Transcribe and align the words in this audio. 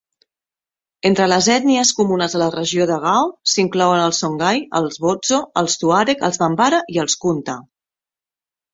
Entre 1.09 1.27
les 1.33 1.49
ètnies 1.55 1.91
comunes 1.99 2.37
a 2.37 2.41
la 2.43 2.47
regió 2.55 2.89
de 2.93 2.97
Gao, 3.05 3.29
s'inclouen 3.55 4.03
els 4.07 4.25
Songhai, 4.25 4.65
els 4.83 5.01
bozo, 5.07 5.41
els 5.65 5.81
tuàreg, 5.85 6.29
els 6.31 6.45
bambara 6.47 6.85
i 6.99 7.03
els 7.07 7.23
kunta. 7.29 7.63